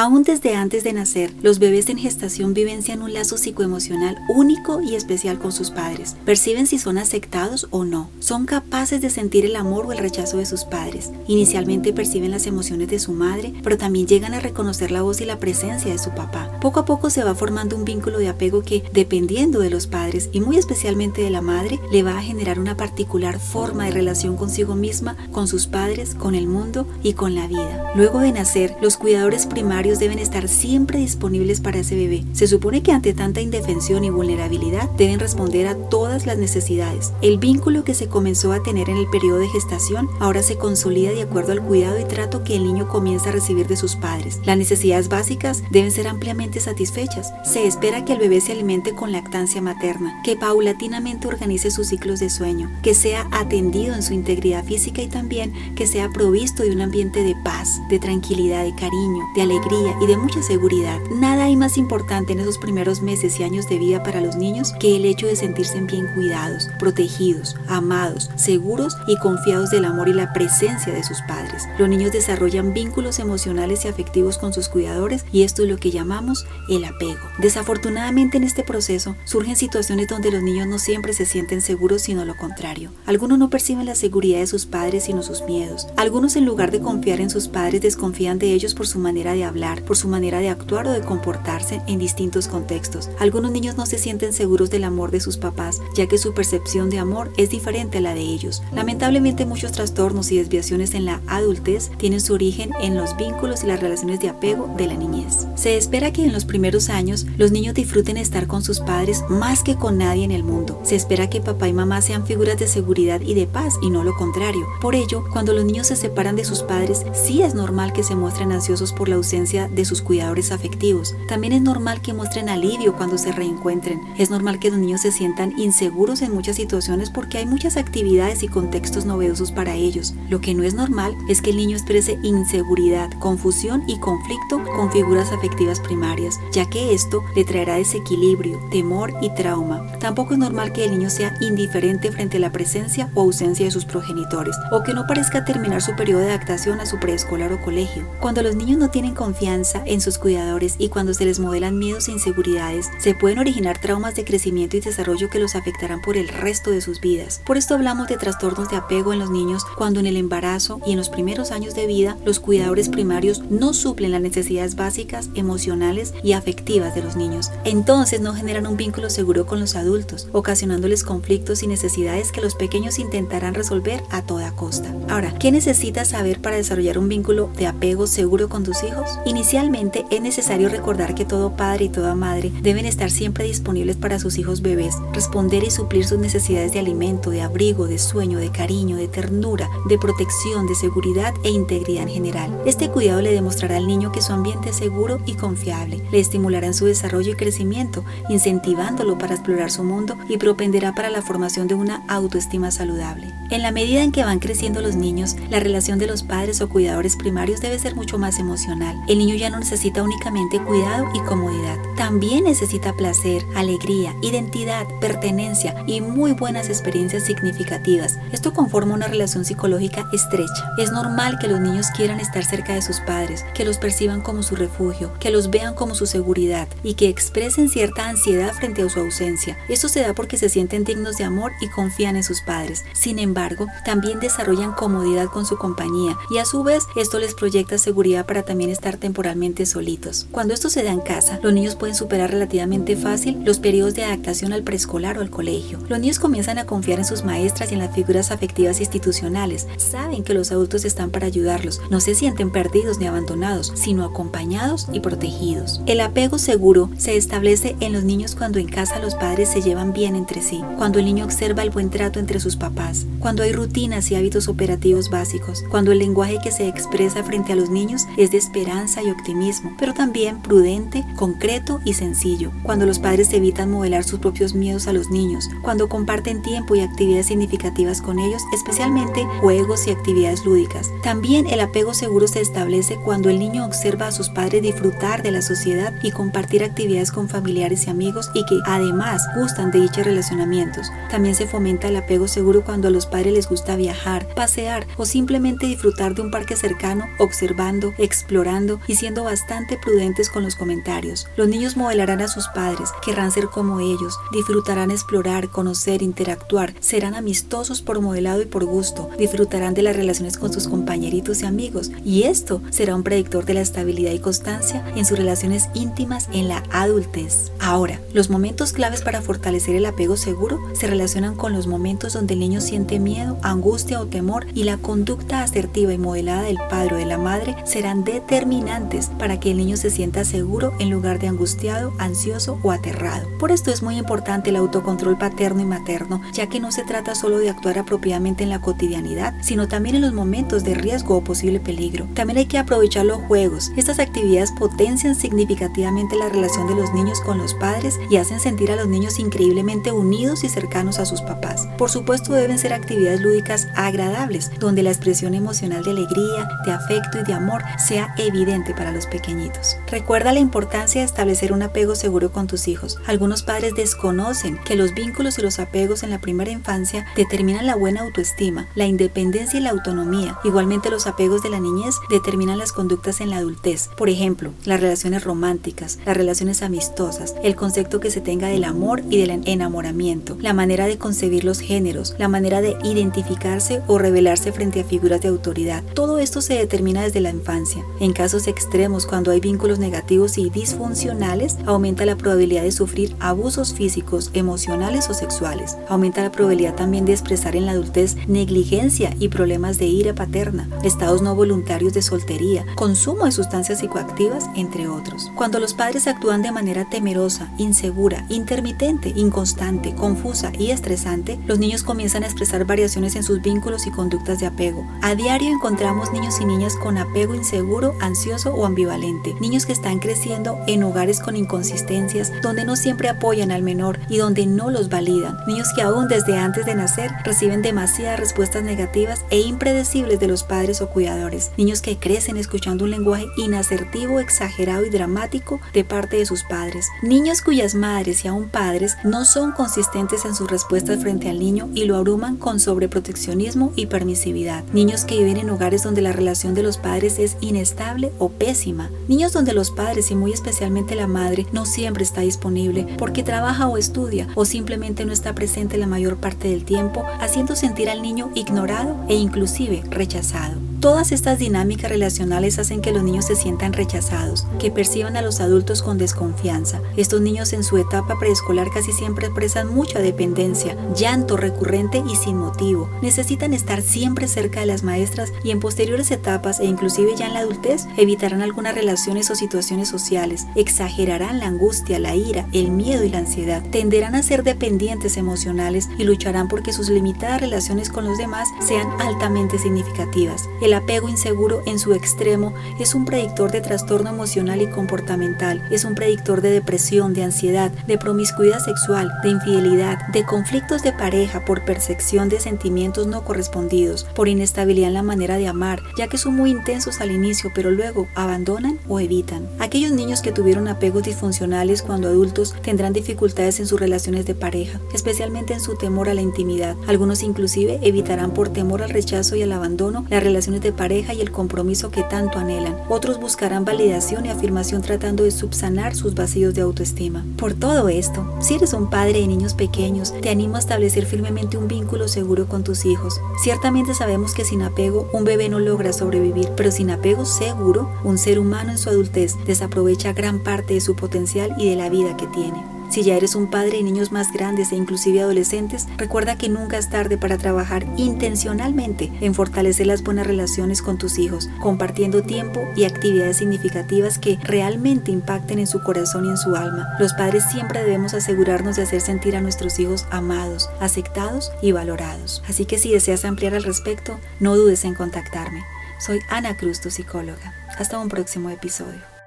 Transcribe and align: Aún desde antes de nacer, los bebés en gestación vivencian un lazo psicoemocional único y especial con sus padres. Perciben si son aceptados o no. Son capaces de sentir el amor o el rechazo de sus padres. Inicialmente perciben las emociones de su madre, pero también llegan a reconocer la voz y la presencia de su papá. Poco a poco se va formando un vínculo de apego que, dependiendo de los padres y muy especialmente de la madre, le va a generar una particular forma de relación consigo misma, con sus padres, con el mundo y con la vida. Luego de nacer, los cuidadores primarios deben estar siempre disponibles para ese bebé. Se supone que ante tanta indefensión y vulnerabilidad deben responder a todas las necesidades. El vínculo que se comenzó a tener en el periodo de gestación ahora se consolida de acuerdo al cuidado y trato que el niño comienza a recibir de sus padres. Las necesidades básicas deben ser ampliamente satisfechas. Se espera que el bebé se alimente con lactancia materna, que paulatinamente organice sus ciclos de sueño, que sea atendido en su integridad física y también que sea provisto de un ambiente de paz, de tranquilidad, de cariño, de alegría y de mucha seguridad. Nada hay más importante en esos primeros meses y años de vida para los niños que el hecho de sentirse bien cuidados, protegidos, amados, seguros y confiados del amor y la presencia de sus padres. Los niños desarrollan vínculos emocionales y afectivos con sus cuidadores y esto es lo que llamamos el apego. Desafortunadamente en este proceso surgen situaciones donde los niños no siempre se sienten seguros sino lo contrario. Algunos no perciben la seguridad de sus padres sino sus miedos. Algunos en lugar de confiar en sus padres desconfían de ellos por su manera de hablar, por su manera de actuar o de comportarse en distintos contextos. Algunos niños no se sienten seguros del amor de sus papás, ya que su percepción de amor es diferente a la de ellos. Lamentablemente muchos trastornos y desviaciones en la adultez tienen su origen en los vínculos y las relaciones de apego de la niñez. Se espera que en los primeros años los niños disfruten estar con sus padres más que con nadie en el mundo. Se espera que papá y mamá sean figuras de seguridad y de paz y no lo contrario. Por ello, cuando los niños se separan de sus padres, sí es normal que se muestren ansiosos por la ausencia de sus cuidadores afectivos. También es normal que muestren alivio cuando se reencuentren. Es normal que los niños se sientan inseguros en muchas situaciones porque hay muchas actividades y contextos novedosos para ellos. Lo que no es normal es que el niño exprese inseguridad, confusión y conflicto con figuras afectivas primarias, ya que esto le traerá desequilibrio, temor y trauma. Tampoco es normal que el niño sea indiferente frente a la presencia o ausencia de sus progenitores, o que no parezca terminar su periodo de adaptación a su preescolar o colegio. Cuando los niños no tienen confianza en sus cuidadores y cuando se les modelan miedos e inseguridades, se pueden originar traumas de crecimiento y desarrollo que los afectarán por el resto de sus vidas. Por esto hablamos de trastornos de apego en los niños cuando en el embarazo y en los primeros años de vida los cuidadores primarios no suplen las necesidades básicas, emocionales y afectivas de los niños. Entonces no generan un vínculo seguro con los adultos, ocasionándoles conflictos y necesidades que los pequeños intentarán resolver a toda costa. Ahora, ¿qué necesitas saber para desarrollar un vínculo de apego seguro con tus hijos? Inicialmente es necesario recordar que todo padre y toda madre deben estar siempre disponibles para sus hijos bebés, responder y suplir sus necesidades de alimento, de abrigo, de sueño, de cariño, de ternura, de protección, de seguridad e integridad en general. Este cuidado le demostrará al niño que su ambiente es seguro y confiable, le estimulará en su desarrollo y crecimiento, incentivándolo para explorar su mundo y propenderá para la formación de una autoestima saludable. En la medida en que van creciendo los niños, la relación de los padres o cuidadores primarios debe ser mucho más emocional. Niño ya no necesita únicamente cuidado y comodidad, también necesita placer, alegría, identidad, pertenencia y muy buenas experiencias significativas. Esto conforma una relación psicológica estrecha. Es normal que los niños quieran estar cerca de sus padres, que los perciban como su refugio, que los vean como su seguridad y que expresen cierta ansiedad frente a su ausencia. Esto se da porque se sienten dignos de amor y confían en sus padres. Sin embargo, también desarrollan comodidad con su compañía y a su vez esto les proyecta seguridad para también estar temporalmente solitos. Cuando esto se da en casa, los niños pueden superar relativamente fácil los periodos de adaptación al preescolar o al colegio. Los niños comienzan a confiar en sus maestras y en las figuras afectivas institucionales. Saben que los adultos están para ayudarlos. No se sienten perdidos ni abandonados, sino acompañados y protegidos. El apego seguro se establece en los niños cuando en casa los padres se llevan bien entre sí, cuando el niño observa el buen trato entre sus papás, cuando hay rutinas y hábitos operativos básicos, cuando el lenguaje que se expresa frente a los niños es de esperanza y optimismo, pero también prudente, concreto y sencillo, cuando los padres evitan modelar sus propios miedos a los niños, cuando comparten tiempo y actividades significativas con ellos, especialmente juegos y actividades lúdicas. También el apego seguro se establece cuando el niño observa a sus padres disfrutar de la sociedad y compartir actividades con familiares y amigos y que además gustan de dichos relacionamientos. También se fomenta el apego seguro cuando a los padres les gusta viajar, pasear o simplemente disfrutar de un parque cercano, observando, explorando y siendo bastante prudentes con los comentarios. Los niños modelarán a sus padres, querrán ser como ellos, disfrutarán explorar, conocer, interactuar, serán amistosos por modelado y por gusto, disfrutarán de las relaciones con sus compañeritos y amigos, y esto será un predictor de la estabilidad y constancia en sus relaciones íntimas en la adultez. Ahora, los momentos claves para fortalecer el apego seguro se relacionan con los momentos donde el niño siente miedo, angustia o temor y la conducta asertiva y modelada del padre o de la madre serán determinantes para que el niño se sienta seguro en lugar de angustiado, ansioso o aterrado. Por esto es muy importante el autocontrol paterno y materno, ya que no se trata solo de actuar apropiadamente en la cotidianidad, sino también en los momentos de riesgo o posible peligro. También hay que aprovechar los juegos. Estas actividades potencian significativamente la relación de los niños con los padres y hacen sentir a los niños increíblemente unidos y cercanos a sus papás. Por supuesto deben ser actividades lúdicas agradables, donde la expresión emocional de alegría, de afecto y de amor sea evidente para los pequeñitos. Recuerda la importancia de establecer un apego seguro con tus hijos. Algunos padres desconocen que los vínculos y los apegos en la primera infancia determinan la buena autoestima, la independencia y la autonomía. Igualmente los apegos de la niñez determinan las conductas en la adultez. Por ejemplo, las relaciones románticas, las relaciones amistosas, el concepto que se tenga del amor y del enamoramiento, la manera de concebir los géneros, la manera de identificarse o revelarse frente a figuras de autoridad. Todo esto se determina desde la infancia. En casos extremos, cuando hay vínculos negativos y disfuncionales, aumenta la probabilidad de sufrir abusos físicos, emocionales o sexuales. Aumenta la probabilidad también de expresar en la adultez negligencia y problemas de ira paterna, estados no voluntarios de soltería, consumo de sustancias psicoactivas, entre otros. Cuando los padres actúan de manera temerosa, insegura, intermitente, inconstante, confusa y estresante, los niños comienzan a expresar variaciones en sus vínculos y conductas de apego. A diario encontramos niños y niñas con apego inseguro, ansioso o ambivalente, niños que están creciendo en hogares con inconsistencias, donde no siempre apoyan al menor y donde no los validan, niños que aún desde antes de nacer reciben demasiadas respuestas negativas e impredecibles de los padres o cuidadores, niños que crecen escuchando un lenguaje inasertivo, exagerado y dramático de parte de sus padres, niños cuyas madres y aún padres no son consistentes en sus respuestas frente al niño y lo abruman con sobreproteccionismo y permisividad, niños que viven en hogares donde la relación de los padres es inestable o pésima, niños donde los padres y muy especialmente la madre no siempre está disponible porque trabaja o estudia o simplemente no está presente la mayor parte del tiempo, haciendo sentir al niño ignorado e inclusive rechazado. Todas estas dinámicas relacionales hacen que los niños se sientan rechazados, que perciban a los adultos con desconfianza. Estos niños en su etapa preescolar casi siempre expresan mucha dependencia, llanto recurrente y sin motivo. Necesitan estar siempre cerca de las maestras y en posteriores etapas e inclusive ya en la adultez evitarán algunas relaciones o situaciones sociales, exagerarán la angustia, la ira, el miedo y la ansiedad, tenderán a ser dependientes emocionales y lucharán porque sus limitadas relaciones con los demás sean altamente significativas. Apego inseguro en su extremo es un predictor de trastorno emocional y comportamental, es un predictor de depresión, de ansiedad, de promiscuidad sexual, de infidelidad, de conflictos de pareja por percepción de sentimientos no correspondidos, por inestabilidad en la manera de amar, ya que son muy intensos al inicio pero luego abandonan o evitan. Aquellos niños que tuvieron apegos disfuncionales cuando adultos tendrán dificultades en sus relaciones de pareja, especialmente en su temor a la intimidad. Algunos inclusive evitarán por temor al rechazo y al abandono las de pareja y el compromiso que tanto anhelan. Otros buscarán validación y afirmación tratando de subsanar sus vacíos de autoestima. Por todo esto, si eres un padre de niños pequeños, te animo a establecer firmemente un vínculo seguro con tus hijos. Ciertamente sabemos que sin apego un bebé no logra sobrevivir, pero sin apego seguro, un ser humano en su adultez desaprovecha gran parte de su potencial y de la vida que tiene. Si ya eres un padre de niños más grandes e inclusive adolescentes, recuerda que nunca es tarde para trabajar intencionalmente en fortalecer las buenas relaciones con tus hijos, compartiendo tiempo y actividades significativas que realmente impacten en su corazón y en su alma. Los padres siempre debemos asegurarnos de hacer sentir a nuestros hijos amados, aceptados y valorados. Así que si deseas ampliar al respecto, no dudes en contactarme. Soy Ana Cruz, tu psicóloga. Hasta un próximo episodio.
Aún 0.00 0.22
desde 0.22 0.54
antes 0.54 0.84
de 0.84 0.92
nacer, 0.92 1.34
los 1.42 1.58
bebés 1.58 1.88
en 1.88 1.98
gestación 1.98 2.54
vivencian 2.54 3.02
un 3.02 3.12
lazo 3.12 3.36
psicoemocional 3.36 4.16
único 4.28 4.80
y 4.80 4.94
especial 4.94 5.40
con 5.40 5.50
sus 5.50 5.72
padres. 5.72 6.14
Perciben 6.24 6.68
si 6.68 6.78
son 6.78 6.98
aceptados 6.98 7.66
o 7.70 7.84
no. 7.84 8.08
Son 8.20 8.46
capaces 8.46 9.00
de 9.00 9.10
sentir 9.10 9.44
el 9.44 9.56
amor 9.56 9.86
o 9.86 9.92
el 9.92 9.98
rechazo 9.98 10.36
de 10.36 10.46
sus 10.46 10.62
padres. 10.62 11.10
Inicialmente 11.26 11.92
perciben 11.92 12.30
las 12.30 12.46
emociones 12.46 12.86
de 12.86 13.00
su 13.00 13.10
madre, 13.10 13.52
pero 13.64 13.76
también 13.76 14.06
llegan 14.06 14.34
a 14.34 14.38
reconocer 14.38 14.92
la 14.92 15.02
voz 15.02 15.20
y 15.20 15.24
la 15.24 15.40
presencia 15.40 15.90
de 15.90 15.98
su 15.98 16.10
papá. 16.10 16.48
Poco 16.60 16.78
a 16.78 16.84
poco 16.84 17.10
se 17.10 17.24
va 17.24 17.34
formando 17.34 17.74
un 17.74 17.84
vínculo 17.84 18.20
de 18.20 18.28
apego 18.28 18.62
que, 18.62 18.84
dependiendo 18.92 19.58
de 19.58 19.70
los 19.70 19.88
padres 19.88 20.30
y 20.30 20.38
muy 20.40 20.58
especialmente 20.58 21.22
de 21.22 21.30
la 21.30 21.40
madre, 21.40 21.80
le 21.90 22.04
va 22.04 22.16
a 22.16 22.22
generar 22.22 22.60
una 22.60 22.76
particular 22.76 23.40
forma 23.40 23.86
de 23.86 23.90
relación 23.90 24.36
consigo 24.36 24.76
misma, 24.76 25.16
con 25.32 25.48
sus 25.48 25.66
padres, 25.66 26.14
con 26.14 26.36
el 26.36 26.46
mundo 26.46 26.86
y 27.02 27.14
con 27.14 27.34
la 27.34 27.48
vida. 27.48 27.90
Luego 27.96 28.20
de 28.20 28.30
nacer, 28.30 28.76
los 28.80 28.96
cuidadores 28.96 29.46
primarios 29.46 29.87
deben 29.96 30.18
estar 30.18 30.48
siempre 30.48 30.98
disponibles 30.98 31.62
para 31.62 31.78
ese 31.78 31.96
bebé. 31.96 32.24
Se 32.32 32.46
supone 32.46 32.82
que 32.82 32.92
ante 32.92 33.14
tanta 33.14 33.40
indefensión 33.40 34.04
y 34.04 34.10
vulnerabilidad 34.10 34.90
deben 34.98 35.18
responder 35.18 35.66
a 35.66 35.74
todas 35.74 36.26
las 36.26 36.36
necesidades. 36.36 37.12
El 37.22 37.38
vínculo 37.38 37.84
que 37.84 37.94
se 37.94 38.08
comenzó 38.08 38.52
a 38.52 38.62
tener 38.62 38.90
en 38.90 38.98
el 38.98 39.08
periodo 39.08 39.38
de 39.38 39.48
gestación 39.48 40.08
ahora 40.20 40.42
se 40.42 40.56
consolida 40.56 41.12
de 41.12 41.22
acuerdo 41.22 41.52
al 41.52 41.62
cuidado 41.62 41.98
y 41.98 42.04
trato 42.04 42.44
que 42.44 42.56
el 42.56 42.64
niño 42.64 42.88
comienza 42.88 43.30
a 43.30 43.32
recibir 43.32 43.66
de 43.66 43.76
sus 43.76 43.96
padres. 43.96 44.40
Las 44.44 44.58
necesidades 44.58 45.08
básicas 45.08 45.62
deben 45.70 45.90
ser 45.90 46.08
ampliamente 46.08 46.60
satisfechas. 46.60 47.32
Se 47.44 47.66
espera 47.66 48.04
que 48.04 48.12
el 48.12 48.18
bebé 48.18 48.40
se 48.42 48.52
alimente 48.52 48.94
con 48.94 49.12
lactancia 49.12 49.62
materna, 49.62 50.20
que 50.24 50.36
paulatinamente 50.36 51.28
organice 51.28 51.70
sus 51.70 51.88
ciclos 51.88 52.20
de 52.20 52.28
sueño, 52.28 52.70
que 52.82 52.94
sea 52.94 53.28
atendido 53.30 53.94
en 53.94 54.02
su 54.02 54.12
integridad 54.12 54.64
física 54.64 55.00
y 55.00 55.08
también 55.08 55.52
que 55.74 55.86
sea 55.86 56.10
provisto 56.10 56.62
de 56.62 56.72
un 56.72 56.80
ambiente 56.80 57.22
de 57.22 57.34
paz, 57.44 57.80
de 57.88 57.98
tranquilidad, 57.98 58.64
de 58.64 58.74
cariño, 58.74 59.24
de 59.34 59.42
alegría 59.42 59.77
y 60.00 60.06
de 60.06 60.16
mucha 60.16 60.42
seguridad. 60.42 61.00
Nada 61.10 61.44
hay 61.44 61.56
más 61.56 61.78
importante 61.78 62.32
en 62.32 62.40
esos 62.40 62.58
primeros 62.58 63.02
meses 63.02 63.38
y 63.38 63.44
años 63.44 63.68
de 63.68 63.78
vida 63.78 64.02
para 64.02 64.20
los 64.20 64.36
niños 64.36 64.72
que 64.80 64.96
el 64.96 65.04
hecho 65.04 65.26
de 65.26 65.36
sentirse 65.36 65.80
bien 65.80 66.08
cuidados, 66.14 66.68
protegidos, 66.78 67.56
amados, 67.68 68.30
seguros 68.36 68.96
y 69.06 69.16
confiados 69.18 69.70
del 69.70 69.84
amor 69.84 70.08
y 70.08 70.12
la 70.12 70.32
presencia 70.32 70.92
de 70.92 71.04
sus 71.04 71.20
padres. 71.22 71.68
Los 71.78 71.88
niños 71.88 72.12
desarrollan 72.12 72.72
vínculos 72.72 73.18
emocionales 73.18 73.84
y 73.84 73.88
afectivos 73.88 74.38
con 74.38 74.52
sus 74.52 74.68
cuidadores 74.68 75.24
y 75.32 75.42
esto 75.42 75.62
es 75.62 75.68
lo 75.68 75.76
que 75.76 75.90
llamamos 75.90 76.46
el 76.68 76.84
apego. 76.84 77.20
Desafortunadamente 77.38 78.36
en 78.36 78.44
este 78.44 78.64
proceso 78.64 79.14
surgen 79.24 79.56
situaciones 79.56 80.08
donde 80.08 80.30
los 80.30 80.42
niños 80.42 80.66
no 80.66 80.78
siempre 80.78 81.12
se 81.12 81.26
sienten 81.26 81.60
seguros 81.60 82.02
sino 82.02 82.24
lo 82.24 82.36
contrario. 82.36 82.90
Algunos 83.06 83.38
no 83.38 83.50
perciben 83.50 83.86
la 83.86 83.94
seguridad 83.94 84.40
de 84.40 84.46
sus 84.46 84.66
padres 84.66 85.04
sino 85.04 85.22
sus 85.22 85.42
miedos. 85.42 85.86
Algunos 85.96 86.36
en 86.36 86.44
lugar 86.44 86.70
de 86.70 86.80
confiar 86.80 87.20
en 87.20 87.30
sus 87.30 87.48
padres 87.48 87.82
desconfían 87.82 88.38
de 88.38 88.52
ellos 88.52 88.74
por 88.74 88.86
su 88.86 88.98
manera 88.98 89.34
de 89.34 89.44
hablar, 89.44 89.67
por 89.76 89.96
su 89.96 90.08
manera 90.08 90.40
de 90.40 90.48
actuar 90.48 90.86
o 90.86 90.92
de 90.92 91.00
comportarse 91.00 91.82
en 91.86 91.98
distintos 91.98 92.48
contextos. 92.48 93.10
Algunos 93.18 93.50
niños 93.50 93.76
no 93.76 93.86
se 93.86 93.98
sienten 93.98 94.32
seguros 94.32 94.70
del 94.70 94.84
amor 94.84 95.10
de 95.10 95.20
sus 95.20 95.36
papás, 95.36 95.80
ya 95.94 96.06
que 96.06 96.18
su 96.18 96.34
percepción 96.34 96.90
de 96.90 96.98
amor 96.98 97.32
es 97.36 97.50
diferente 97.50 97.98
a 97.98 98.00
la 98.00 98.14
de 98.14 98.20
ellos. 98.20 98.62
Lamentablemente 98.72 99.46
muchos 99.46 99.72
trastornos 99.72 100.32
y 100.32 100.38
desviaciones 100.38 100.94
en 100.94 101.04
la 101.04 101.20
adultez 101.26 101.90
tienen 101.98 102.20
su 102.20 102.34
origen 102.34 102.70
en 102.80 102.94
los 102.94 103.16
vínculos 103.16 103.64
y 103.64 103.66
las 103.66 103.80
relaciones 103.80 104.20
de 104.20 104.30
apego 104.30 104.72
de 104.76 104.86
la 104.86 104.94
niñez. 104.94 105.46
Se 105.54 105.76
espera 105.76 106.12
que 106.12 106.24
en 106.24 106.32
los 106.32 106.44
primeros 106.44 106.88
años 106.88 107.26
los 107.36 107.52
niños 107.52 107.74
disfruten 107.74 108.16
estar 108.16 108.46
con 108.46 108.62
sus 108.62 108.80
padres 108.80 109.22
más 109.28 109.62
que 109.62 109.76
con 109.76 109.98
nadie 109.98 110.24
en 110.24 110.30
el 110.30 110.44
mundo. 110.44 110.80
Se 110.82 110.96
espera 110.96 111.30
que 111.30 111.40
papá 111.40 111.68
y 111.68 111.72
mamá 111.72 112.00
sean 112.00 112.26
figuras 112.26 112.58
de 112.58 112.68
seguridad 112.68 113.20
y 113.20 113.34
de 113.34 113.46
paz 113.46 113.74
y 113.82 113.90
no 113.90 114.04
lo 114.04 114.14
contrario. 114.14 114.66
Por 114.80 114.94
ello, 114.94 115.24
cuando 115.32 115.52
los 115.52 115.64
niños 115.64 115.88
se 115.88 115.96
separan 115.96 116.36
de 116.36 116.44
sus 116.44 116.62
padres, 116.62 117.04
sí 117.12 117.42
es 117.42 117.54
normal 117.54 117.92
que 117.92 118.02
se 118.02 118.14
muestren 118.14 118.52
ansiosos 118.52 118.92
por 118.92 119.08
la 119.08 119.16
ausencia 119.16 119.47
de 119.48 119.84
sus 119.86 120.02
cuidadores 120.02 120.52
afectivos. 120.52 121.14
También 121.26 121.54
es 121.54 121.62
normal 121.62 122.02
que 122.02 122.12
muestren 122.12 122.50
alivio 122.50 122.94
cuando 122.94 123.16
se 123.16 123.32
reencuentren. 123.32 124.02
Es 124.18 124.28
normal 124.28 124.58
que 124.58 124.70
los 124.70 124.78
niños 124.78 125.00
se 125.00 125.10
sientan 125.10 125.58
inseguros 125.58 126.20
en 126.20 126.34
muchas 126.34 126.56
situaciones 126.56 127.08
porque 127.08 127.38
hay 127.38 127.46
muchas 127.46 127.78
actividades 127.78 128.42
y 128.42 128.48
contextos 128.48 129.06
novedosos 129.06 129.50
para 129.50 129.74
ellos. 129.74 130.14
Lo 130.28 130.42
que 130.42 130.52
no 130.52 130.64
es 130.64 130.74
normal 130.74 131.16
es 131.30 131.40
que 131.40 131.50
el 131.50 131.56
niño 131.56 131.78
exprese 131.78 132.18
inseguridad, 132.22 133.10
confusión 133.20 133.84
y 133.86 133.98
conflicto 133.98 134.62
con 134.76 134.92
figuras 134.92 135.32
afectivas 135.32 135.80
primarias, 135.80 136.38
ya 136.52 136.68
que 136.68 136.92
esto 136.92 137.22
le 137.34 137.44
traerá 137.44 137.76
desequilibrio, 137.76 138.60
temor 138.70 139.14
y 139.22 139.30
trauma. 139.30 139.90
Tampoco 139.98 140.34
es 140.34 140.38
normal 140.38 140.74
que 140.74 140.84
el 140.84 140.90
niño 140.90 141.08
sea 141.08 141.34
indiferente 141.40 142.12
frente 142.12 142.36
a 142.36 142.40
la 142.40 142.52
presencia 142.52 143.10
o 143.14 143.22
ausencia 143.22 143.64
de 143.64 143.72
sus 143.72 143.86
progenitores, 143.86 144.56
o 144.72 144.82
que 144.82 144.92
no 144.92 145.06
parezca 145.06 145.46
terminar 145.46 145.80
su 145.80 145.96
periodo 145.96 146.20
de 146.20 146.32
adaptación 146.32 146.80
a 146.80 146.86
su 146.86 146.98
preescolar 147.00 147.50
o 147.54 147.62
colegio. 147.62 148.06
Cuando 148.20 148.42
los 148.42 148.54
niños 148.54 148.78
no 148.78 148.90
tienen 148.90 149.14
confianza 149.14 149.37
en 149.40 150.00
sus 150.00 150.18
cuidadores 150.18 150.74
y 150.78 150.88
cuando 150.88 151.14
se 151.14 151.24
les 151.24 151.38
modelan 151.38 151.78
miedos 151.78 152.08
e 152.08 152.12
inseguridades, 152.12 152.90
se 152.98 153.14
pueden 153.14 153.38
originar 153.38 153.80
traumas 153.80 154.16
de 154.16 154.24
crecimiento 154.24 154.76
y 154.76 154.80
desarrollo 154.80 155.30
que 155.30 155.38
los 155.38 155.54
afectarán 155.54 156.00
por 156.00 156.16
el 156.16 156.28
resto 156.28 156.70
de 156.70 156.80
sus 156.80 157.00
vidas. 157.00 157.40
Por 157.46 157.56
esto 157.56 157.74
hablamos 157.74 158.08
de 158.08 158.16
trastornos 158.16 158.68
de 158.68 158.76
apego 158.76 159.12
en 159.12 159.20
los 159.20 159.30
niños 159.30 159.64
cuando 159.76 160.00
en 160.00 160.06
el 160.06 160.16
embarazo 160.16 160.80
y 160.84 160.92
en 160.92 160.98
los 160.98 161.08
primeros 161.08 161.52
años 161.52 161.74
de 161.74 161.86
vida 161.86 162.16
los 162.24 162.40
cuidadores 162.40 162.88
primarios 162.88 163.42
no 163.48 163.74
suplen 163.74 164.10
las 164.10 164.20
necesidades 164.20 164.74
básicas, 164.74 165.30
emocionales 165.34 166.14
y 166.22 166.32
afectivas 166.32 166.94
de 166.96 167.04
los 167.04 167.14
niños. 167.14 167.50
Entonces 167.64 168.20
no 168.20 168.34
generan 168.34 168.66
un 168.66 168.76
vínculo 168.76 169.08
seguro 169.08 169.46
con 169.46 169.60
los 169.60 169.76
adultos, 169.76 170.28
ocasionándoles 170.32 171.04
conflictos 171.04 171.62
y 171.62 171.68
necesidades 171.68 172.32
que 172.32 172.40
los 172.40 172.56
pequeños 172.56 172.98
intentarán 172.98 173.54
resolver 173.54 174.02
a 174.10 174.22
toda 174.22 174.50
costa. 174.56 174.92
Ahora, 175.08 175.32
¿qué 175.38 175.52
necesitas 175.52 176.08
saber 176.08 176.40
para 176.40 176.56
desarrollar 176.56 176.98
un 176.98 177.08
vínculo 177.08 177.50
de 177.56 177.68
apego 177.68 178.08
seguro 178.08 178.48
con 178.48 178.64
tus 178.64 178.82
hijos? 178.82 179.08
Inicialmente 179.28 180.06
es 180.10 180.22
necesario 180.22 180.70
recordar 180.70 181.14
que 181.14 181.26
todo 181.26 181.54
padre 181.54 181.84
y 181.84 181.88
toda 181.90 182.14
madre 182.14 182.50
deben 182.62 182.86
estar 182.86 183.10
siempre 183.10 183.44
disponibles 183.44 183.96
para 183.96 184.18
sus 184.18 184.38
hijos 184.38 184.62
bebés, 184.62 184.96
responder 185.12 185.64
y 185.64 185.70
suplir 185.70 186.06
sus 186.06 186.18
necesidades 186.18 186.72
de 186.72 186.78
alimento, 186.78 187.28
de 187.28 187.42
abrigo, 187.42 187.86
de 187.86 187.98
sueño, 187.98 188.38
de 188.38 188.50
cariño, 188.50 188.96
de 188.96 189.06
ternura, 189.06 189.68
de 189.86 189.98
protección, 189.98 190.66
de 190.66 190.74
seguridad 190.74 191.34
e 191.44 191.50
integridad 191.50 192.04
en 192.04 192.08
general. 192.08 192.62
Este 192.64 192.88
cuidado 192.88 193.20
le 193.20 193.32
demostrará 193.32 193.76
al 193.76 193.86
niño 193.86 194.12
que 194.12 194.22
su 194.22 194.32
ambiente 194.32 194.70
es 194.70 194.76
seguro 194.76 195.20
y 195.26 195.34
confiable, 195.34 196.02
le 196.10 196.20
estimulará 196.20 196.66
en 196.66 196.74
su 196.74 196.86
desarrollo 196.86 197.32
y 197.32 197.36
crecimiento, 197.36 198.06
incentivándolo 198.30 199.18
para 199.18 199.34
explorar 199.34 199.70
su 199.70 199.84
mundo 199.84 200.16
y 200.30 200.38
propenderá 200.38 200.94
para 200.94 201.10
la 201.10 201.20
formación 201.20 201.68
de 201.68 201.74
una 201.74 202.02
autoestima 202.08 202.70
saludable. 202.70 203.26
En 203.50 203.60
la 203.60 203.72
medida 203.72 204.02
en 204.02 204.12
que 204.12 204.24
van 204.24 204.38
creciendo 204.38 204.80
los 204.80 204.96
niños, 204.96 205.36
la 205.50 205.60
relación 205.60 205.98
de 205.98 206.06
los 206.06 206.22
padres 206.22 206.62
o 206.62 206.70
cuidadores 206.70 207.16
primarios 207.16 207.60
debe 207.60 207.78
ser 207.78 207.94
mucho 207.94 208.16
más 208.16 208.38
emocional. 208.38 208.96
Niño 209.18 209.34
ya 209.34 209.50
no 209.50 209.58
necesita 209.58 210.02
únicamente 210.02 210.62
cuidado 210.62 211.06
y 211.14 211.20
comodidad, 211.20 211.78
también 211.96 212.44
necesita 212.44 212.92
placer, 212.94 213.44
alegría, 213.54 214.14
identidad, 214.22 214.86
pertenencia 215.00 215.84
y 215.86 216.00
muy 216.00 216.32
buenas 216.32 216.68
experiencias 216.68 217.24
significativas. 217.24 218.18
Esto 218.32 218.52
conforma 218.52 218.94
una 218.94 219.08
relación 219.08 219.44
psicológica 219.44 220.08
estrecha. 220.12 220.72
Es 220.78 220.92
normal 220.92 221.38
que 221.40 221.48
los 221.48 221.60
niños 221.60 221.88
quieran 221.96 222.20
estar 222.20 222.44
cerca 222.44 222.74
de 222.74 222.82
sus 222.82 223.00
padres, 223.00 223.44
que 223.54 223.64
los 223.64 223.78
perciban 223.78 224.20
como 224.20 224.42
su 224.42 224.56
refugio, 224.56 225.12
que 225.20 225.30
los 225.30 225.50
vean 225.50 225.74
como 225.74 225.94
su 225.94 226.06
seguridad 226.06 226.68
y 226.82 226.94
que 226.94 227.08
expresen 227.08 227.68
cierta 227.68 228.08
ansiedad 228.08 228.52
frente 228.54 228.82
a 228.82 228.88
su 228.88 229.00
ausencia. 229.00 229.58
Esto 229.68 229.88
se 229.88 230.00
da 230.00 230.14
porque 230.14 230.36
se 230.36 230.48
sienten 230.48 230.84
dignos 230.84 231.16
de 231.16 231.24
amor 231.24 231.52
y 231.60 231.68
confían 231.68 232.16
en 232.16 232.24
sus 232.24 232.40
padres. 232.40 232.84
Sin 232.92 233.18
embargo, 233.18 233.66
también 233.84 234.20
desarrollan 234.20 234.72
comodidad 234.72 235.26
con 235.26 235.44
su 235.44 235.58
compañía 235.58 236.16
y 236.30 236.38
a 236.38 236.44
su 236.44 236.62
vez 236.62 236.84
esto 236.96 237.18
les 237.18 237.34
proyecta 237.34 237.78
seguridad 237.78 238.26
para 238.26 238.44
también 238.44 238.70
estar 238.70 238.98
temporalmente 239.08 239.64
solitos. 239.64 240.26
Cuando 240.32 240.52
esto 240.52 240.68
se 240.68 240.82
da 240.82 240.92
en 240.92 241.00
casa, 241.00 241.40
los 241.42 241.54
niños 241.54 241.76
pueden 241.76 241.94
superar 241.94 242.30
relativamente 242.30 242.94
fácil 242.94 243.38
los 243.42 243.58
periodos 243.58 243.94
de 243.94 244.04
adaptación 244.04 244.52
al 244.52 244.64
preescolar 244.64 245.16
o 245.16 245.22
al 245.22 245.30
colegio. 245.30 245.78
Los 245.88 245.98
niños 245.98 246.18
comienzan 246.18 246.58
a 246.58 246.66
confiar 246.66 246.98
en 246.98 247.06
sus 247.06 247.24
maestras 247.24 247.70
y 247.70 247.74
en 247.74 247.80
las 247.80 247.94
figuras 247.94 248.30
afectivas 248.30 248.80
institucionales. 248.80 249.66
Saben 249.78 250.24
que 250.24 250.34
los 250.34 250.52
adultos 250.52 250.84
están 250.84 251.08
para 251.08 251.26
ayudarlos. 251.26 251.80
No 251.90 252.00
se 252.00 252.14
sienten 252.14 252.52
perdidos 252.52 252.98
ni 252.98 253.06
abandonados, 253.06 253.72
sino 253.76 254.04
acompañados 254.04 254.88
y 254.92 255.00
protegidos. 255.00 255.80
El 255.86 256.02
apego 256.02 256.36
seguro 256.36 256.90
se 256.98 257.16
establece 257.16 257.74
en 257.80 257.94
los 257.94 258.04
niños 258.04 258.34
cuando 258.34 258.58
en 258.58 258.68
casa 258.68 258.98
los 258.98 259.14
padres 259.14 259.48
se 259.48 259.62
llevan 259.62 259.94
bien 259.94 260.16
entre 260.16 260.42
sí, 260.42 260.60
cuando 260.76 260.98
el 260.98 261.06
niño 261.06 261.24
observa 261.24 261.62
el 261.62 261.70
buen 261.70 261.88
trato 261.88 262.20
entre 262.20 262.40
sus 262.40 262.56
papás, 262.56 263.06
cuando 263.20 263.42
hay 263.42 263.52
rutinas 263.52 264.10
y 264.10 264.16
hábitos 264.16 264.48
operativos 264.48 265.08
básicos, 265.08 265.64
cuando 265.70 265.92
el 265.92 265.98
lenguaje 265.98 266.36
que 266.44 266.50
se 266.50 266.68
expresa 266.68 267.24
frente 267.24 267.54
a 267.54 267.56
los 267.56 267.70
niños 267.70 268.02
es 268.18 268.30
de 268.32 268.36
esperanza 268.36 268.97
y 269.02 269.10
optimismo, 269.10 269.72
pero 269.78 269.94
también 269.94 270.40
prudente, 270.40 271.04
concreto 271.16 271.80
y 271.84 271.94
sencillo, 271.94 272.52
cuando 272.62 272.86
los 272.86 272.98
padres 272.98 273.32
evitan 273.32 273.70
modelar 273.70 274.04
sus 274.04 274.18
propios 274.20 274.54
miedos 274.54 274.86
a 274.86 274.92
los 274.92 275.10
niños, 275.10 275.48
cuando 275.62 275.88
comparten 275.88 276.42
tiempo 276.42 276.74
y 276.74 276.80
actividades 276.80 277.26
significativas 277.26 278.02
con 278.02 278.18
ellos, 278.18 278.42
especialmente 278.52 279.24
juegos 279.40 279.86
y 279.86 279.90
actividades 279.90 280.44
lúdicas. 280.44 280.90
También 281.02 281.46
el 281.46 281.60
apego 281.60 281.94
seguro 281.94 282.28
se 282.28 282.40
establece 282.40 282.96
cuando 283.04 283.30
el 283.30 283.38
niño 283.38 283.64
observa 283.64 284.08
a 284.08 284.12
sus 284.12 284.28
padres 284.28 284.62
disfrutar 284.62 285.22
de 285.22 285.30
la 285.30 285.42
sociedad 285.42 285.94
y 286.02 286.10
compartir 286.10 286.64
actividades 286.64 287.12
con 287.12 287.28
familiares 287.28 287.86
y 287.86 287.90
amigos 287.90 288.30
y 288.34 288.44
que 288.46 288.58
además 288.64 289.22
gustan 289.36 289.70
de 289.70 289.80
dichos 289.80 290.04
relacionamientos. 290.04 290.90
También 291.10 291.34
se 291.34 291.46
fomenta 291.46 291.88
el 291.88 291.96
apego 291.96 292.28
seguro 292.28 292.64
cuando 292.64 292.88
a 292.88 292.90
los 292.90 293.06
padres 293.06 293.32
les 293.32 293.48
gusta 293.48 293.76
viajar, 293.76 294.26
pasear 294.34 294.86
o 294.96 295.06
simplemente 295.06 295.66
disfrutar 295.66 296.14
de 296.14 296.22
un 296.22 296.30
parque 296.30 296.56
cercano, 296.56 297.06
observando, 297.18 297.92
explorando 297.98 298.80
y 298.88 298.96
siendo 298.96 299.22
bastante 299.22 299.76
prudentes 299.76 300.30
con 300.30 300.42
los 300.42 300.56
comentarios. 300.56 301.28
Los 301.36 301.46
niños 301.46 301.76
modelarán 301.76 302.22
a 302.22 302.28
sus 302.28 302.48
padres, 302.48 302.90
querrán 303.04 303.30
ser 303.30 303.46
como 303.46 303.78
ellos, 303.78 304.18
disfrutarán 304.32 304.90
explorar, 304.90 305.50
conocer, 305.50 306.02
interactuar, 306.02 306.74
serán 306.80 307.14
amistosos 307.14 307.82
por 307.82 308.00
modelado 308.00 308.42
y 308.42 308.46
por 308.46 308.64
gusto, 308.64 309.10
disfrutarán 309.18 309.74
de 309.74 309.82
las 309.82 309.94
relaciones 309.94 310.38
con 310.38 310.52
sus 310.52 310.66
compañeritos 310.66 311.42
y 311.42 311.46
amigos, 311.46 311.90
y 312.04 312.24
esto 312.24 312.62
será 312.70 312.96
un 312.96 313.04
predictor 313.04 313.44
de 313.44 313.54
la 313.54 313.60
estabilidad 313.60 314.12
y 314.12 314.18
constancia 314.18 314.84
en 314.96 315.04
sus 315.04 315.18
relaciones 315.18 315.68
íntimas 315.74 316.28
en 316.32 316.48
la 316.48 316.64
adultez. 316.70 317.52
Ahora, 317.60 318.00
los 318.14 318.30
momentos 318.30 318.72
claves 318.72 319.02
para 319.02 319.20
fortalecer 319.20 319.76
el 319.76 319.86
apego 319.86 320.16
seguro 320.16 320.58
se 320.72 320.86
relacionan 320.86 321.36
con 321.36 321.52
los 321.52 321.66
momentos 321.66 322.14
donde 322.14 322.34
el 322.34 322.40
niño 322.40 322.62
siente 322.62 322.98
miedo, 322.98 323.36
angustia 323.42 324.00
o 324.00 324.06
temor 324.06 324.46
y 324.54 324.64
la 324.64 324.78
conducta 324.78 325.42
asertiva 325.42 325.92
y 325.92 325.98
modelada 325.98 326.42
del 326.42 326.58
padre 326.70 326.94
o 326.94 326.98
de 326.98 327.04
la 327.04 327.18
madre 327.18 327.54
serán 327.66 328.04
determinantes 328.04 328.77
para 329.18 329.40
que 329.40 329.50
el 329.50 329.56
niño 329.56 329.76
se 329.76 329.90
sienta 329.90 330.24
seguro 330.24 330.72
en 330.78 330.90
lugar 330.90 331.18
de 331.18 331.26
angustiado, 331.26 331.92
ansioso 331.98 332.60
o 332.62 332.70
aterrado. 332.70 333.28
Por 333.40 333.50
esto 333.50 333.72
es 333.72 333.82
muy 333.82 333.96
importante 333.96 334.50
el 334.50 334.56
autocontrol 334.56 335.18
paterno 335.18 335.60
y 335.62 335.64
materno, 335.64 336.22
ya 336.32 336.48
que 336.48 336.60
no 336.60 336.70
se 336.70 336.84
trata 336.84 337.16
solo 337.16 337.38
de 337.38 337.50
actuar 337.50 337.76
apropiadamente 337.78 338.44
en 338.44 338.50
la 338.50 338.60
cotidianidad, 338.60 339.34
sino 339.42 339.66
también 339.66 339.96
en 339.96 340.02
los 340.02 340.12
momentos 340.12 340.62
de 340.62 340.74
riesgo 340.74 341.16
o 341.16 341.24
posible 341.24 341.58
peligro. 341.58 342.06
También 342.14 342.38
hay 342.38 342.46
que 342.46 342.58
aprovechar 342.58 343.04
los 343.04 343.20
juegos. 343.22 343.72
Estas 343.76 343.98
actividades 343.98 344.52
potencian 344.52 345.16
significativamente 345.16 346.14
la 346.14 346.28
relación 346.28 346.68
de 346.68 346.76
los 346.76 346.94
niños 346.94 347.20
con 347.20 347.38
los 347.38 347.54
padres 347.54 347.98
y 348.10 348.16
hacen 348.16 348.38
sentir 348.38 348.70
a 348.70 348.76
los 348.76 348.86
niños 348.86 349.18
increíblemente 349.18 349.90
unidos 349.90 350.44
y 350.44 350.48
cercanos 350.48 351.00
a 351.00 351.04
sus 351.04 351.20
papás. 351.22 351.68
Por 351.78 351.90
supuesto 351.90 352.32
deben 352.32 352.58
ser 352.58 352.72
actividades 352.72 353.20
lúdicas 353.20 353.66
agradables, 353.74 354.52
donde 354.60 354.84
la 354.84 354.90
expresión 354.90 355.34
emocional 355.34 355.82
de 355.82 355.90
alegría, 355.90 356.48
de 356.64 356.72
afecto 356.72 357.18
y 357.20 357.24
de 357.24 357.32
amor 357.32 357.64
sea 357.76 358.14
evidente 358.18 358.67
para 358.74 358.92
los 358.92 359.06
pequeñitos. 359.06 359.76
Recuerda 359.90 360.32
la 360.32 360.40
importancia 360.40 361.00
de 361.00 361.06
establecer 361.06 361.52
un 361.52 361.62
apego 361.62 361.94
seguro 361.94 362.32
con 362.32 362.46
tus 362.46 362.68
hijos. 362.68 362.98
Algunos 363.06 363.42
padres 363.42 363.74
desconocen 363.74 364.58
que 364.64 364.76
los 364.76 364.94
vínculos 364.94 365.38
y 365.38 365.42
los 365.42 365.58
apegos 365.58 366.02
en 366.02 366.10
la 366.10 366.20
primera 366.20 366.50
infancia 366.50 367.06
determinan 367.16 367.66
la 367.66 367.76
buena 367.76 368.02
autoestima, 368.02 368.68
la 368.74 368.86
independencia 368.86 369.58
y 369.58 369.62
la 369.62 369.70
autonomía. 369.70 370.38
Igualmente 370.44 370.90
los 370.90 371.06
apegos 371.06 371.42
de 371.42 371.50
la 371.50 371.60
niñez 371.60 371.94
determinan 372.10 372.58
las 372.58 372.72
conductas 372.72 373.20
en 373.20 373.30
la 373.30 373.38
adultez. 373.38 373.88
Por 373.96 374.08
ejemplo, 374.08 374.52
las 374.64 374.80
relaciones 374.80 375.24
románticas, 375.24 375.98
las 376.04 376.16
relaciones 376.16 376.62
amistosas, 376.62 377.34
el 377.42 377.54
concepto 377.54 378.00
que 378.00 378.10
se 378.10 378.20
tenga 378.20 378.48
del 378.48 378.64
amor 378.64 379.02
y 379.10 379.18
del 379.18 379.42
enamoramiento, 379.44 380.36
la 380.40 380.52
manera 380.52 380.86
de 380.86 380.98
concebir 380.98 381.44
los 381.44 381.60
géneros, 381.60 382.14
la 382.18 382.28
manera 382.28 382.60
de 382.60 382.76
identificarse 382.82 383.82
o 383.86 383.98
revelarse 383.98 384.52
frente 384.52 384.80
a 384.80 384.84
figuras 384.84 385.20
de 385.20 385.28
autoridad. 385.28 385.84
Todo 385.94 386.18
esto 386.18 386.40
se 386.40 386.54
determina 386.54 387.02
desde 387.02 387.20
la 387.20 387.30
infancia. 387.30 387.84
En 388.00 388.12
casos 388.12 388.47
extremos, 388.50 389.06
cuando 389.06 389.30
hay 389.30 389.40
vínculos 389.40 389.78
negativos 389.78 390.38
y 390.38 390.50
disfuncionales, 390.50 391.56
aumenta 391.66 392.06
la 392.06 392.16
probabilidad 392.16 392.62
de 392.62 392.72
sufrir 392.72 393.14
abusos 393.20 393.74
físicos, 393.74 394.30
emocionales 394.34 395.08
o 395.10 395.14
sexuales. 395.14 395.76
Aumenta 395.88 396.22
la 396.22 396.32
probabilidad 396.32 396.74
también 396.74 397.04
de 397.04 397.12
expresar 397.12 397.56
en 397.56 397.66
la 397.66 397.72
adultez 397.72 398.16
negligencia 398.28 399.14
y 399.18 399.28
problemas 399.28 399.78
de 399.78 399.86
ira 399.86 400.14
paterna, 400.14 400.68
estados 400.82 401.22
no 401.22 401.34
voluntarios 401.34 401.94
de 401.94 402.02
soltería, 402.02 402.64
consumo 402.74 403.24
de 403.24 403.32
sustancias 403.32 403.80
psicoactivas, 403.80 404.46
entre 404.54 404.88
otros. 404.88 405.30
Cuando 405.34 405.58
los 405.58 405.74
padres 405.74 406.06
actúan 406.06 406.42
de 406.42 406.52
manera 406.52 406.88
temerosa, 406.88 407.52
insegura, 407.58 408.26
intermitente, 408.28 409.12
inconstante, 409.14 409.94
confusa 409.94 410.52
y 410.58 410.70
estresante, 410.70 411.38
los 411.46 411.58
niños 411.58 411.82
comienzan 411.82 412.22
a 412.22 412.26
expresar 412.26 412.64
variaciones 412.64 413.16
en 413.16 413.22
sus 413.22 413.42
vínculos 413.42 413.86
y 413.86 413.90
conductas 413.90 414.40
de 414.40 414.46
apego. 414.46 414.86
A 415.02 415.14
diario 415.14 415.50
encontramos 415.50 416.12
niños 416.12 416.40
y 416.40 416.44
niñas 416.44 416.76
con 416.76 416.98
apego 416.98 417.34
inseguro, 417.34 417.94
ansioso 418.00 418.37
o 418.46 418.66
ambivalente, 418.66 419.34
niños 419.40 419.66
que 419.66 419.72
están 419.72 419.98
creciendo 419.98 420.58
en 420.66 420.82
hogares 420.82 421.20
con 421.20 421.36
inconsistencias, 421.36 422.32
donde 422.42 422.64
no 422.64 422.76
siempre 422.76 423.08
apoyan 423.08 423.50
al 423.50 423.62
menor 423.62 423.98
y 424.08 424.18
donde 424.18 424.46
no 424.46 424.70
los 424.70 424.88
validan, 424.88 425.38
niños 425.46 425.68
que 425.74 425.82
aún 425.82 426.08
desde 426.08 426.36
antes 426.36 426.66
de 426.66 426.74
nacer 426.74 427.10
reciben 427.24 427.62
demasiadas 427.62 428.20
respuestas 428.20 428.62
negativas 428.62 429.24
e 429.30 429.40
impredecibles 429.40 430.20
de 430.20 430.28
los 430.28 430.44
padres 430.44 430.80
o 430.80 430.88
cuidadores, 430.88 431.50
niños 431.56 431.82
que 431.82 431.98
crecen 431.98 432.36
escuchando 432.36 432.84
un 432.84 432.90
lenguaje 432.90 433.26
inasertivo, 433.36 434.20
exagerado 434.20 434.84
y 434.84 434.90
dramático 434.90 435.60
de 435.72 435.84
parte 435.84 436.16
de 436.16 436.26
sus 436.26 436.44
padres, 436.44 436.88
niños 437.02 437.42
cuyas 437.42 437.74
madres 437.74 438.24
y 438.24 438.28
aún 438.28 438.48
padres 438.48 438.96
no 439.04 439.24
son 439.24 439.52
consistentes 439.52 440.24
en 440.24 440.34
sus 440.34 440.50
respuestas 440.50 441.00
frente 441.00 441.28
al 441.28 441.38
niño 441.38 441.68
y 441.74 441.84
lo 441.84 441.96
abruman 441.96 442.36
con 442.36 442.60
sobreproteccionismo 442.60 443.72
y 443.76 443.86
permisividad, 443.86 444.64
niños 444.72 445.04
que 445.04 445.18
viven 445.18 445.36
en 445.36 445.50
hogares 445.50 445.82
donde 445.82 446.02
la 446.02 446.12
relación 446.12 446.54
de 446.54 446.62
los 446.62 446.78
padres 446.78 447.18
es 447.18 447.36
inestable 447.40 448.12
o 448.18 448.27
pésima, 448.30 448.90
niños 449.08 449.32
donde 449.32 449.52
los 449.52 449.70
padres 449.70 450.10
y 450.10 450.14
muy 450.14 450.32
especialmente 450.32 450.94
la 450.94 451.06
madre 451.06 451.46
no 451.52 451.64
siempre 451.64 452.04
está 452.04 452.20
disponible 452.20 452.86
porque 452.98 453.22
trabaja 453.22 453.68
o 453.68 453.76
estudia 453.76 454.28
o 454.34 454.44
simplemente 454.44 455.04
no 455.04 455.12
está 455.12 455.34
presente 455.34 455.78
la 455.78 455.86
mayor 455.86 456.18
parte 456.18 456.48
del 456.48 456.64
tiempo, 456.64 457.04
haciendo 457.20 457.56
sentir 457.56 457.90
al 457.90 458.02
niño 458.02 458.30
ignorado 458.34 458.96
e 459.08 459.14
inclusive 459.14 459.82
rechazado. 459.90 460.67
Todas 460.80 461.10
estas 461.10 461.40
dinámicas 461.40 461.90
relacionales 461.90 462.60
hacen 462.60 462.80
que 462.80 462.92
los 462.92 463.02
niños 463.02 463.24
se 463.24 463.34
sientan 463.34 463.72
rechazados, 463.72 464.46
que 464.60 464.70
perciban 464.70 465.16
a 465.16 465.22
los 465.22 465.40
adultos 465.40 465.82
con 465.82 465.98
desconfianza. 465.98 466.80
Estos 466.96 467.20
niños 467.20 467.52
en 467.52 467.64
su 467.64 467.78
etapa 467.78 468.16
preescolar 468.20 468.68
casi 468.72 468.92
siempre 468.92 469.26
expresan 469.26 469.74
mucha 469.74 469.98
dependencia, 469.98 470.76
llanto 470.94 471.36
recurrente 471.36 472.04
y 472.08 472.14
sin 472.14 472.36
motivo. 472.36 472.88
Necesitan 473.02 473.54
estar 473.54 473.82
siempre 473.82 474.28
cerca 474.28 474.60
de 474.60 474.66
las 474.66 474.84
maestras 474.84 475.32
y 475.42 475.50
en 475.50 475.58
posteriores 475.58 476.12
etapas 476.12 476.60
e 476.60 476.66
inclusive 476.66 477.16
ya 477.16 477.26
en 477.26 477.34
la 477.34 477.40
adultez 477.40 477.88
evitarán 477.96 478.42
algunas 478.42 478.76
relaciones 478.76 479.32
o 479.32 479.34
situaciones 479.34 479.88
sociales, 479.88 480.46
exagerarán 480.54 481.40
la 481.40 481.48
angustia, 481.48 481.98
la 481.98 482.14
ira, 482.14 482.46
el 482.52 482.70
miedo 482.70 483.02
y 483.02 483.08
la 483.08 483.18
ansiedad, 483.18 483.64
tenderán 483.72 484.14
a 484.14 484.22
ser 484.22 484.44
dependientes 484.44 485.16
emocionales 485.16 485.88
y 485.98 486.04
lucharán 486.04 486.46
porque 486.46 486.72
sus 486.72 486.88
limitadas 486.88 487.40
relaciones 487.40 487.90
con 487.90 488.04
los 488.04 488.16
demás 488.16 488.46
sean 488.60 488.88
altamente 489.00 489.58
significativas. 489.58 490.48
Apego 490.74 491.08
inseguro 491.08 491.62
en 491.66 491.78
su 491.78 491.94
extremo 491.94 492.54
es 492.78 492.94
un 492.94 493.04
predictor 493.04 493.50
de 493.50 493.60
trastorno 493.60 494.10
emocional 494.10 494.62
y 494.62 494.68
comportamental, 494.68 495.66
es 495.70 495.84
un 495.84 495.94
predictor 495.94 496.40
de 496.40 496.50
depresión, 496.50 497.14
de 497.14 497.24
ansiedad, 497.24 497.70
de 497.86 497.98
promiscuidad 497.98 498.64
sexual, 498.64 499.10
de 499.22 499.30
infidelidad, 499.30 500.06
de 500.08 500.24
conflictos 500.24 500.82
de 500.82 500.92
pareja 500.92 501.44
por 501.44 501.64
percepción 501.64 502.28
de 502.28 502.40
sentimientos 502.40 503.06
no 503.06 503.24
correspondidos, 503.24 504.04
por 504.14 504.28
inestabilidad 504.28 504.88
en 504.88 504.94
la 504.94 505.02
manera 505.02 505.36
de 505.38 505.48
amar, 505.48 505.80
ya 505.96 506.08
que 506.08 506.18
son 506.18 506.36
muy 506.36 506.50
intensos 506.50 507.00
al 507.00 507.10
inicio 507.10 507.50
pero 507.54 507.70
luego 507.70 508.06
abandonan 508.14 508.78
o 508.88 509.00
evitan. 509.00 509.48
Aquellos 509.58 509.92
niños 509.92 510.22
que 510.22 510.32
tuvieron 510.32 510.68
apegos 510.68 511.02
disfuncionales 511.02 511.82
cuando 511.82 512.08
adultos 512.08 512.54
tendrán 512.62 512.92
dificultades 512.92 513.60
en 513.60 513.66
sus 513.66 513.80
relaciones 513.80 514.26
de 514.26 514.34
pareja, 514.34 514.80
especialmente 514.92 515.54
en 515.54 515.60
su 515.60 515.76
temor 515.76 516.08
a 516.08 516.14
la 516.14 516.22
intimidad. 516.22 516.76
Algunos 516.86 517.22
inclusive 517.22 517.78
evitarán 517.82 518.32
por 518.32 518.50
temor 518.50 518.82
al 518.82 518.90
rechazo 518.90 519.34
y 519.34 519.42
al 519.42 519.52
abandono 519.52 520.04
las 520.30 520.48
de 520.60 520.72
pareja 520.72 521.14
y 521.14 521.20
el 521.20 521.30
compromiso 521.30 521.90
que 521.90 522.02
tanto 522.02 522.38
anhelan. 522.38 522.76
Otros 522.88 523.20
buscarán 523.20 523.64
validación 523.64 524.26
y 524.26 524.30
afirmación 524.30 524.82
tratando 524.82 525.24
de 525.24 525.30
subsanar 525.30 525.94
sus 525.94 526.14
vacíos 526.14 526.54
de 526.54 526.62
autoestima. 526.62 527.24
Por 527.36 527.54
todo 527.54 527.88
esto, 527.88 528.26
si 528.40 528.54
eres 528.54 528.72
un 528.72 528.90
padre 528.90 529.20
de 529.20 529.26
niños 529.26 529.54
pequeños, 529.54 530.14
te 530.20 530.30
animo 530.30 530.56
a 530.56 530.60
establecer 530.60 531.06
firmemente 531.06 531.56
un 531.56 531.68
vínculo 531.68 532.08
seguro 532.08 532.46
con 532.46 532.64
tus 532.64 532.84
hijos. 532.84 533.20
Ciertamente 533.42 533.94
sabemos 533.94 534.34
que 534.34 534.44
sin 534.44 534.62
apego 534.62 535.08
un 535.12 535.24
bebé 535.24 535.48
no 535.48 535.58
logra 535.58 535.92
sobrevivir, 535.92 536.50
pero 536.56 536.70
sin 536.70 536.90
apego 536.90 537.24
seguro, 537.24 537.90
un 538.04 538.18
ser 538.18 538.38
humano 538.38 538.72
en 538.72 538.78
su 538.78 538.90
adultez 538.90 539.36
desaprovecha 539.46 540.12
gran 540.12 540.42
parte 540.42 540.74
de 540.74 540.80
su 540.80 540.96
potencial 540.96 541.54
y 541.58 541.68
de 541.70 541.76
la 541.76 541.88
vida 541.88 542.16
que 542.16 542.26
tiene. 542.28 542.77
Si 542.90 543.02
ya 543.02 543.16
eres 543.16 543.34
un 543.34 543.48
padre 543.48 543.78
de 543.78 543.82
niños 543.82 544.12
más 544.12 544.32
grandes 544.32 544.72
e 544.72 544.76
inclusive 544.76 545.20
adolescentes, 545.20 545.86
recuerda 545.96 546.36
que 546.36 546.48
nunca 546.48 546.78
es 546.78 546.88
tarde 546.88 547.18
para 547.18 547.36
trabajar 547.36 547.86
intencionalmente 547.96 549.12
en 549.20 549.34
fortalecer 549.34 549.86
las 549.86 550.02
buenas 550.02 550.26
relaciones 550.26 550.80
con 550.80 550.98
tus 550.98 551.18
hijos, 551.18 551.50
compartiendo 551.60 552.22
tiempo 552.22 552.66
y 552.76 552.84
actividades 552.84 553.38
significativas 553.38 554.18
que 554.18 554.38
realmente 554.42 555.10
impacten 555.10 555.58
en 555.58 555.66
su 555.66 555.82
corazón 555.82 556.26
y 556.26 556.30
en 556.30 556.38
su 556.38 556.56
alma. 556.56 556.88
Los 556.98 557.12
padres 557.14 557.44
siempre 557.50 557.82
debemos 557.82 558.14
asegurarnos 558.14 558.76
de 558.76 558.82
hacer 558.82 559.00
sentir 559.00 559.36
a 559.36 559.40
nuestros 559.40 559.78
hijos 559.78 560.06
amados, 560.10 560.70
aceptados 560.80 561.52
y 561.60 561.72
valorados. 561.72 562.42
Así 562.48 562.64
que 562.64 562.78
si 562.78 562.92
deseas 562.92 563.24
ampliar 563.24 563.54
al 563.54 563.64
respecto, 563.64 564.18
no 564.40 564.56
dudes 564.56 564.84
en 564.84 564.94
contactarme. 564.94 565.62
Soy 565.98 566.20
Ana 566.30 566.56
Cruz, 566.56 566.80
tu 566.80 566.90
psicóloga. 566.90 567.54
Hasta 567.76 567.98
un 567.98 568.08
próximo 568.08 568.50
episodio. 568.50 569.17